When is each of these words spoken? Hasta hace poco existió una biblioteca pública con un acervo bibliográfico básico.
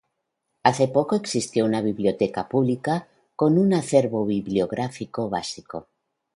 Hasta 0.63 0.85
hace 0.85 0.91
poco 0.91 1.15
existió 1.15 1.63
una 1.63 1.79
biblioteca 1.83 2.49
pública 2.49 3.07
con 3.35 3.59
un 3.59 3.71
acervo 3.75 4.25
bibliográfico 4.25 5.29
básico. 5.29 5.89